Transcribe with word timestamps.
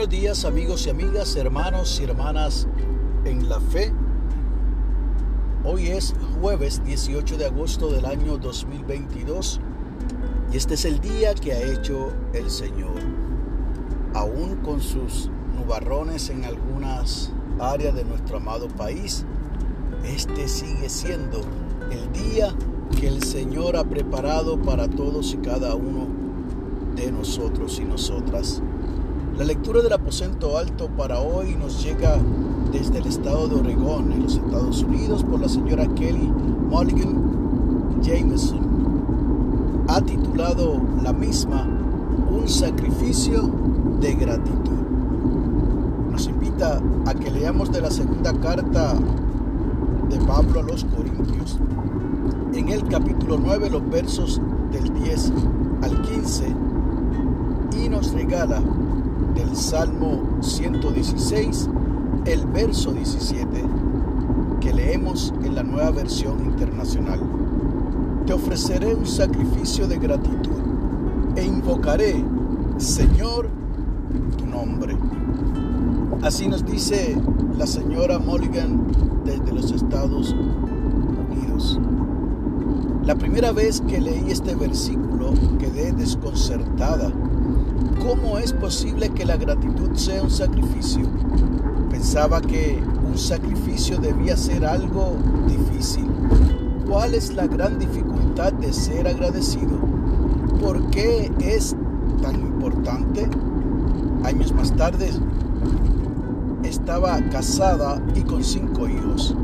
buenos 0.00 0.18
días 0.18 0.44
amigos 0.46 0.86
y 0.86 0.90
amigas, 0.90 1.36
hermanos 1.36 2.00
y 2.00 2.04
hermanas 2.04 2.66
en 3.26 3.50
la 3.50 3.60
fe. 3.60 3.92
Hoy 5.62 5.88
es 5.88 6.14
jueves 6.40 6.82
18 6.82 7.36
de 7.36 7.44
agosto 7.44 7.90
del 7.90 8.06
año 8.06 8.38
2022 8.38 9.60
y 10.50 10.56
este 10.56 10.72
es 10.72 10.86
el 10.86 11.00
día 11.00 11.34
que 11.34 11.52
ha 11.52 11.60
hecho 11.60 12.14
el 12.32 12.50
Señor. 12.50 12.94
Aún 14.14 14.56
con 14.64 14.80
sus 14.80 15.28
nubarrones 15.54 16.30
en 16.30 16.46
algunas 16.46 17.30
áreas 17.58 17.94
de 17.94 18.04
nuestro 18.04 18.38
amado 18.38 18.68
país, 18.68 19.26
este 20.02 20.48
sigue 20.48 20.88
siendo 20.88 21.42
el 21.90 22.10
día 22.10 22.54
que 22.98 23.06
el 23.06 23.22
Señor 23.22 23.76
ha 23.76 23.84
preparado 23.84 24.56
para 24.62 24.88
todos 24.88 25.34
y 25.34 25.36
cada 25.36 25.74
uno 25.74 26.06
de 26.96 27.12
nosotros 27.12 27.78
y 27.80 27.84
nosotras. 27.84 28.62
La 29.40 29.46
lectura 29.46 29.80
del 29.80 29.94
aposento 29.94 30.58
alto 30.58 30.88
para 30.98 31.18
hoy 31.18 31.56
nos 31.56 31.82
llega 31.82 32.18
desde 32.70 32.98
el 32.98 33.06
estado 33.06 33.48
de 33.48 33.54
Oregón, 33.54 34.12
en 34.12 34.24
los 34.24 34.34
Estados 34.34 34.82
Unidos, 34.82 35.24
por 35.24 35.40
la 35.40 35.48
señora 35.48 35.86
Kelly 35.94 36.30
Mulligan 36.68 38.02
Jameson. 38.02 39.86
Ha 39.88 40.02
titulado 40.02 40.78
la 41.02 41.14
misma 41.14 41.66
Un 42.30 42.46
sacrificio 42.50 43.50
de 43.98 44.12
gratitud. 44.12 44.82
Nos 46.12 46.26
invita 46.26 46.78
a 47.06 47.14
que 47.14 47.30
leamos 47.30 47.72
de 47.72 47.80
la 47.80 47.90
segunda 47.90 48.34
carta 48.34 48.92
de 50.10 50.18
Pablo 50.18 50.60
a 50.60 50.64
los 50.64 50.84
Corintios. 50.84 51.56
En 52.52 52.68
el 52.68 52.86
capítulo 52.88 53.38
9, 53.42 53.70
los 53.70 53.88
versos 53.88 54.38
del 54.70 54.92
10 55.02 55.32
al 55.80 56.02
15, 56.02 56.54
y 57.82 57.88
nos 57.88 58.12
regala 58.12 58.60
del 59.34 59.54
Salmo 59.56 60.38
116, 60.40 61.68
el 62.26 62.46
verso 62.46 62.92
17, 62.92 63.64
que 64.60 64.72
leemos 64.72 65.32
en 65.42 65.54
la 65.54 65.62
nueva 65.62 65.90
versión 65.90 66.44
internacional. 66.44 67.20
Te 68.26 68.32
ofreceré 68.32 68.94
un 68.94 69.06
sacrificio 69.06 69.88
de 69.88 69.98
gratitud 69.98 70.60
e 71.36 71.44
invocaré, 71.44 72.24
Señor, 72.78 73.48
tu 74.36 74.46
nombre. 74.46 74.96
Así 76.22 76.48
nos 76.48 76.64
dice 76.64 77.16
la 77.56 77.66
señora 77.66 78.18
Mulligan 78.18 78.86
desde 79.24 79.52
los 79.52 79.70
Estados 79.72 80.34
Unidos. 81.30 81.78
La 83.04 83.14
primera 83.14 83.52
vez 83.52 83.80
que 83.80 84.00
leí 84.00 84.30
este 84.30 84.54
versículo 84.54 85.32
quedé 85.58 85.92
desconcertada 85.92 87.10
¿Cómo 88.06 88.38
es 88.38 88.52
posible 88.52 89.10
que 89.10 89.24
la 89.24 89.36
gratitud 89.36 89.94
sea 89.94 90.22
un 90.22 90.30
sacrificio? 90.30 91.06
Pensaba 91.90 92.40
que 92.40 92.82
un 93.06 93.16
sacrificio 93.16 93.98
debía 93.98 94.36
ser 94.36 94.64
algo 94.64 95.16
difícil. 95.46 96.06
¿Cuál 96.88 97.14
es 97.14 97.34
la 97.34 97.46
gran 97.46 97.78
dificultad 97.78 98.52
de 98.54 98.72
ser 98.72 99.06
agradecido? 99.06 99.78
¿Por 100.60 100.90
qué 100.90 101.30
es 101.40 101.76
tan 102.22 102.34
importante? 102.40 103.28
Años 104.24 104.52
más 104.52 104.74
tarde 104.76 105.10
estaba 106.64 107.20
casada 107.30 108.02
y 108.14 108.22
con 108.22 108.44
cinco 108.44 108.88
hijos. 108.88 109.34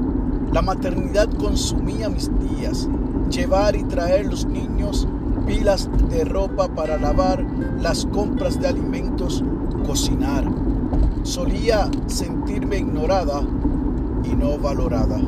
La 0.53 0.63
maternidad 0.63 1.29
consumía 1.39 2.09
mis 2.09 2.31
días. 2.39 2.89
Llevar 3.31 3.77
y 3.77 3.85
traer 3.85 4.27
los 4.27 4.47
niños 4.47 5.09
pilas 5.47 5.89
de 6.11 6.25
ropa 6.25 6.69
para 6.69 6.99
lavar, 6.99 7.45
las 7.81 8.05
compras 8.07 8.61
de 8.61 8.69
alimentos, 8.69 9.43
cocinar. 9.87 10.45
Solía 11.23 11.89
sentirme 12.07 12.79
ignorada 12.79 13.43
y 14.25 14.35
no 14.35 14.59
valorada. 14.59 15.21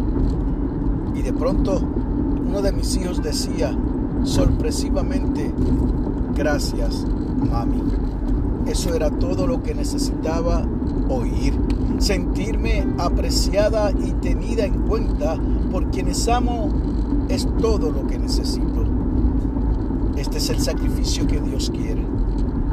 Y 1.15 1.23
de 1.23 1.33
pronto 1.33 1.81
uno 2.47 2.63
de 2.63 2.73
mis 2.73 2.97
hijos 2.97 3.23
decía 3.23 3.77
sorpresivamente, 4.25 5.53
gracias, 6.35 7.07
mami. 7.51 7.83
Eso 8.67 8.95
era 8.95 9.11
todo 9.11 9.47
lo 9.47 9.63
que 9.63 9.75
necesitaba 9.75 10.65
oír. 11.09 11.55
Sentirme 11.99 12.87
apreciada 12.99 13.91
y 13.91 14.13
tenida 14.13 14.65
en 14.65 14.83
cuenta 14.83 15.37
por 15.73 15.91
quienes 15.91 16.29
amo 16.29 16.69
es 17.29 17.49
todo 17.61 17.91
lo 17.91 18.07
que 18.07 18.19
necesito. 18.19 18.98
Este 20.17 20.39
es 20.39 20.51
el 20.51 20.61
sacrificio 20.61 21.27
que 21.27 21.41
Dios 21.41 21.71
quiere. 21.71 22.05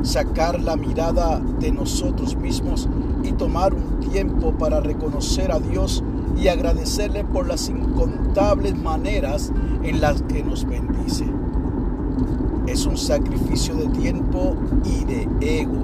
Sacar 0.03 0.61
la 0.61 0.75
mirada 0.75 1.39
de 1.59 1.71
nosotros 1.71 2.35
mismos 2.35 2.87
y 3.23 3.31
tomar 3.33 3.73
un 3.73 3.99
tiempo 4.11 4.51
para 4.53 4.79
reconocer 4.79 5.51
a 5.51 5.59
Dios 5.59 6.03
y 6.37 6.47
agradecerle 6.47 7.23
por 7.23 7.47
las 7.47 7.69
incontables 7.69 8.77
maneras 8.77 9.51
en 9.83 10.01
las 10.01 10.21
que 10.23 10.43
nos 10.43 10.65
bendice. 10.65 11.25
Es 12.67 12.85
un 12.85 12.97
sacrificio 12.97 13.75
de 13.75 13.87
tiempo 13.87 14.55
y 14.83 15.05
de 15.05 15.27
ego. 15.61 15.83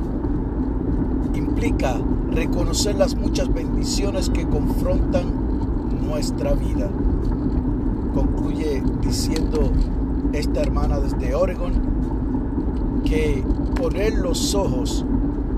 Implica 1.34 2.00
reconocer 2.31 2.95
las 2.95 3.16
muchas 3.16 3.53
bendiciones 3.53 4.29
que 4.29 4.47
confrontan 4.47 5.25
nuestra 6.07 6.53
vida. 6.53 6.90
Concluye 8.13 8.84
diciendo 9.01 9.72
esta 10.33 10.61
hermana 10.61 10.99
desde 10.99 11.35
Oregon, 11.35 11.73
que 13.05 13.43
poner 13.75 14.13
los 14.13 14.55
ojos 14.55 15.05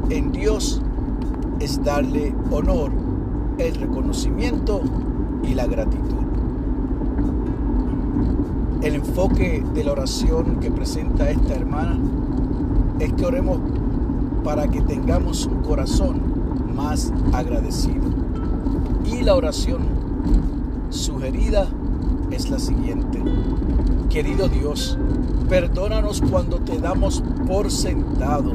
en 0.10 0.32
Dios 0.32 0.82
es 1.60 1.84
darle 1.84 2.34
honor, 2.52 2.92
el 3.58 3.76
reconocimiento 3.76 4.82
y 5.44 5.54
la 5.54 5.68
gratitud. 5.68 6.24
El 8.82 8.96
enfoque 8.96 9.64
de 9.74 9.84
la 9.84 9.94
oración 9.94 10.60
que 10.60 10.70
presenta 10.70 11.30
esta 11.30 11.56
hermana 11.56 11.98
es 13.00 13.14
que 13.14 13.26
oremos 13.26 13.60
para 14.44 14.68
que 14.68 14.82
tengamos 14.82 15.46
un 15.46 15.62
corazón 15.62 16.22
más 16.76 17.14
agradecido. 17.32 18.04
Y 19.06 19.22
la 19.22 19.36
oración 19.36 19.84
sugerida 20.90 21.68
es 22.34 22.50
la 22.50 22.58
siguiente. 22.58 23.22
Querido 24.10 24.48
Dios, 24.48 24.98
perdónanos 25.50 26.22
cuando 26.22 26.58
te 26.58 26.80
damos 26.80 27.24
por 27.48 27.70
sentado. 27.70 28.54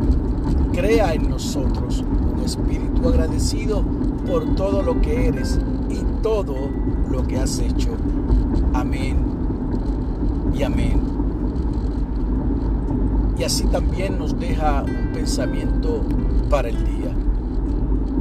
Crea 0.72 1.14
en 1.14 1.30
nosotros 1.30 2.04
un 2.36 2.42
espíritu 2.44 3.08
agradecido 3.08 3.82
por 4.26 4.54
todo 4.56 4.82
lo 4.82 5.00
que 5.00 5.28
eres 5.28 5.60
y 5.88 6.02
todo 6.22 6.54
lo 7.10 7.26
que 7.26 7.38
has 7.38 7.58
hecho. 7.60 7.90
Amén 8.74 9.16
y 10.54 10.62
amén. 10.62 11.00
Y 13.38 13.44
así 13.44 13.64
también 13.66 14.18
nos 14.18 14.38
deja 14.38 14.82
un 14.82 15.12
pensamiento 15.12 16.02
para 16.50 16.68
el 16.68 16.84
día. 16.84 17.14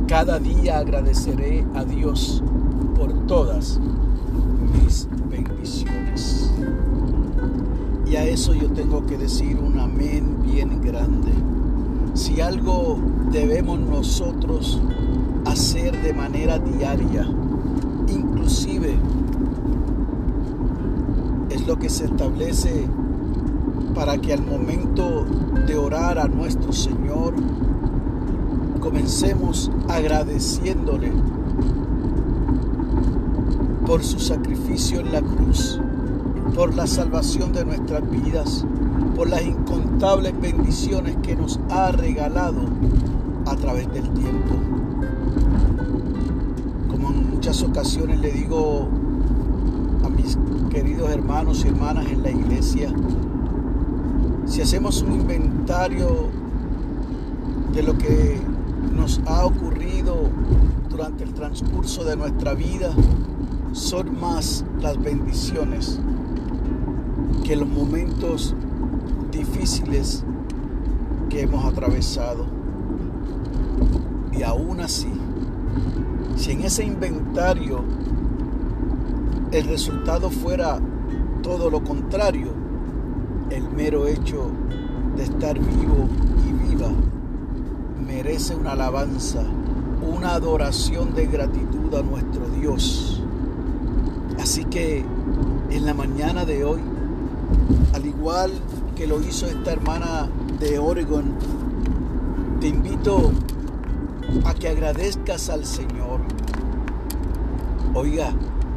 Cada 0.07 0.39
día 0.39 0.77
agradeceré 0.77 1.65
a 1.73 1.83
Dios 1.83 2.43
por 2.95 3.11
todas 3.25 3.79
eso 8.37 8.53
yo 8.53 8.69
tengo 8.69 9.03
que 9.07 9.17
decir 9.17 9.57
un 9.57 9.79
amén 9.79 10.43
bien 10.43 10.79
grande. 10.79 11.31
Si 12.13 12.39
algo 12.39 12.99
debemos 13.31 13.79
nosotros 13.79 14.79
hacer 15.45 15.99
de 16.03 16.13
manera 16.13 16.59
diaria, 16.59 17.27
inclusive 18.07 18.95
es 21.49 21.65
lo 21.65 21.79
que 21.79 21.89
se 21.89 22.05
establece 22.05 22.87
para 23.95 24.19
que 24.19 24.33
al 24.33 24.45
momento 24.45 25.25
de 25.65 25.75
orar 25.75 26.19
a 26.19 26.27
nuestro 26.27 26.71
Señor 26.71 27.33
comencemos 28.79 29.71
agradeciéndole 29.87 31.11
por 33.87 34.03
su 34.03 34.19
sacrificio 34.19 34.99
en 34.99 35.11
la 35.11 35.23
cruz, 35.23 35.79
por 36.55 36.73
la 36.75 36.87
salvación 36.87 37.51
de 37.53 37.65
nuestras 37.65 38.09
vidas, 38.09 38.65
por 39.15 39.29
las 39.29 39.43
incontables 39.43 40.39
bendiciones 40.39 41.15
que 41.21 41.35
nos 41.35 41.59
ha 41.69 41.91
regalado 41.91 42.61
a 43.45 43.55
través 43.55 43.91
del 43.93 44.09
tiempo. 44.09 44.55
Como 46.89 47.09
en 47.09 47.29
muchas 47.31 47.61
ocasiones 47.63 48.19
le 48.19 48.31
digo 48.31 48.87
a 50.03 50.09
mis 50.09 50.37
queridos 50.69 51.09
hermanos 51.11 51.63
y 51.63 51.69
hermanas 51.69 52.05
en 52.07 52.23
la 52.23 52.31
iglesia, 52.31 52.91
si 54.45 54.61
hacemos 54.61 55.01
un 55.01 55.13
inventario 55.13 56.29
de 57.73 57.83
lo 57.83 57.97
que 57.97 58.39
nos 58.95 59.21
ha 59.25 59.45
ocurrido 59.45 60.29
durante 60.89 61.23
el 61.23 61.33
transcurso 61.33 62.03
de 62.03 62.15
nuestra 62.15 62.53
vida, 62.53 62.91
son 63.73 64.19
más 64.19 64.65
las 64.81 65.01
bendiciones 65.01 65.99
que 67.47 67.55
los 67.55 67.69
momentos 67.69 68.53
difíciles 69.31 70.25
que 71.29 71.43
hemos 71.43 71.63
atravesado. 71.63 72.45
Y 74.37 74.43
aún 74.43 74.81
así, 74.81 75.07
si 76.35 76.51
en 76.51 76.63
ese 76.63 76.83
inventario 76.83 77.85
el 79.53 79.65
resultado 79.65 80.29
fuera 80.29 80.77
todo 81.41 81.69
lo 81.69 81.81
contrario, 81.85 82.49
el 83.49 83.69
mero 83.69 84.07
hecho 84.07 84.51
de 85.15 85.23
estar 85.23 85.57
vivo 85.57 86.09
y 86.45 86.69
viva 86.69 86.89
merece 88.05 88.55
una 88.55 88.73
alabanza, 88.73 89.41
una 90.01 90.33
adoración 90.33 91.15
de 91.15 91.27
gratitud 91.27 91.95
a 91.95 92.03
nuestro 92.03 92.45
Dios. 92.49 93.23
Así 94.37 94.65
que 94.65 95.05
en 95.69 95.85
la 95.85 95.93
mañana 95.93 96.43
de 96.43 96.65
hoy, 96.65 96.81
al 97.93 98.05
igual 98.05 98.51
que 98.95 99.07
lo 99.07 99.21
hizo 99.21 99.45
esta 99.47 99.71
hermana 99.71 100.29
de 100.59 100.79
Oregon, 100.79 101.35
te 102.59 102.67
invito 102.67 103.31
a 104.45 104.53
que 104.53 104.69
agradezcas 104.69 105.49
al 105.49 105.65
Señor. 105.65 106.21
Oiga, 107.93 108.31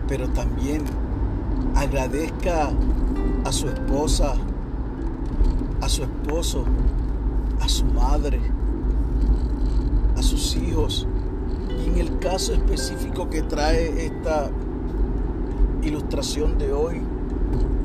pero 0.09 0.29
también 0.29 0.83
agradezca 1.75 2.71
a 3.45 3.53
su 3.53 3.69
esposa, 3.69 4.35
a 5.81 5.89
su 5.89 6.03
esposo, 6.03 6.65
a 7.61 7.69
su 7.69 7.85
madre, 7.87 8.41
a 10.17 10.23
sus 10.23 10.57
hijos. 10.57 11.07
Y 11.85 11.89
en 11.89 11.99
el 11.99 12.19
caso 12.19 12.53
específico 12.53 13.31
que 13.31 13.43
trae 13.43 14.07
esta 14.07 14.51
ilustración 15.83 16.59
de 16.59 16.73
hoy, 16.73 17.01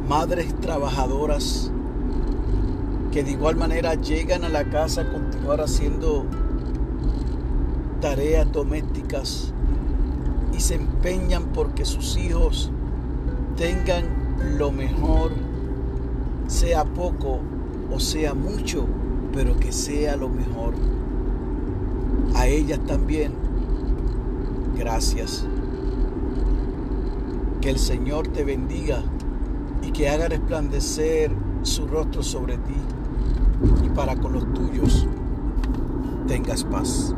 madres 0.07 0.53
trabajadoras 0.61 1.71
que 3.11 3.23
de 3.23 3.31
igual 3.31 3.55
manera 3.55 3.95
llegan 3.95 4.43
a 4.43 4.49
la 4.49 4.65
casa 4.65 5.01
a 5.01 5.09
continuar 5.09 5.61
haciendo 5.61 6.25
tareas 8.01 8.51
domésticas 8.51 9.53
y 10.53 10.59
se 10.59 10.75
empeñan 10.75 11.45
porque 11.53 11.85
sus 11.85 12.17
hijos 12.17 12.71
tengan 13.55 14.05
lo 14.57 14.71
mejor, 14.71 15.31
sea 16.47 16.83
poco 16.83 17.39
o 17.91 17.99
sea 17.99 18.33
mucho, 18.33 18.85
pero 19.33 19.57
que 19.57 19.71
sea 19.71 20.15
lo 20.17 20.29
mejor. 20.29 20.73
A 22.35 22.47
ellas 22.47 22.79
también, 22.85 23.31
gracias. 24.77 25.45
Que 27.61 27.69
el 27.69 27.79
Señor 27.79 28.27
te 28.27 28.43
bendiga 28.43 29.03
que 29.95 30.09
haga 30.09 30.27
resplandecer 30.27 31.31
su 31.61 31.87
rostro 31.87 32.21
sobre 32.21 32.57
ti 32.57 32.75
y 33.85 33.89
para 33.89 34.15
con 34.15 34.33
los 34.33 34.53
tuyos 34.53 35.07
tengas 36.27 36.63
paz. 36.65 37.13